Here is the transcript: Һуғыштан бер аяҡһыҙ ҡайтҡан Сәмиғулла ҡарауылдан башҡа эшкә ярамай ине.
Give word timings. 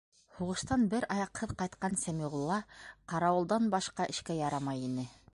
Һуғыштан 0.35 0.85
бер 0.93 1.03
аяҡһыҙ 1.15 1.51
ҡайтҡан 1.59 1.97
Сәмиғулла 2.03 2.57
ҡарауылдан 3.13 3.67
башҡа 3.75 4.09
эшкә 4.15 4.39
ярамай 4.39 4.83
ине. 4.89 5.05